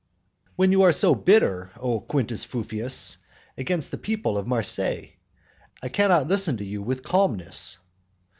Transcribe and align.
When 0.55 0.71
you 0.71 0.81
are 0.81 0.91
so 0.91 1.13
bitter, 1.13 1.69
O 1.79 1.99
Quintus 1.99 2.43
Fufius, 2.43 3.17
against 3.55 3.91
the 3.91 3.99
people 3.99 4.35
of 4.35 4.47
Marseilles, 4.47 5.11
I 5.83 5.89
cannot 5.89 6.27
listen 6.27 6.57
to 6.57 6.65
you 6.65 6.81
with 6.81 7.03
calmness. 7.03 7.77